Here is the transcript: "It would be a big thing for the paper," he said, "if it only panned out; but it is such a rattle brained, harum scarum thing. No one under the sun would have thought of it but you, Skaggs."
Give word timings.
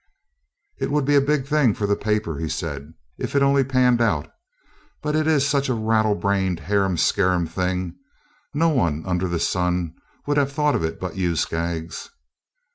"It 0.79 0.89
would 0.89 1.05
be 1.05 1.13
a 1.15 1.21
big 1.21 1.45
thing 1.45 1.75
for 1.75 1.85
the 1.85 1.95
paper," 1.95 2.39
he 2.39 2.49
said, 2.49 2.95
"if 3.19 3.35
it 3.35 3.43
only 3.43 3.63
panned 3.63 4.01
out; 4.01 4.31
but 4.99 5.15
it 5.15 5.27
is 5.27 5.47
such 5.47 5.69
a 5.69 5.75
rattle 5.75 6.15
brained, 6.15 6.61
harum 6.61 6.97
scarum 6.97 7.45
thing. 7.45 7.97
No 8.51 8.69
one 8.69 9.03
under 9.05 9.27
the 9.27 9.39
sun 9.39 9.93
would 10.25 10.37
have 10.37 10.51
thought 10.51 10.73
of 10.73 10.83
it 10.83 10.99
but 10.99 11.17
you, 11.17 11.35
Skaggs." 11.35 12.09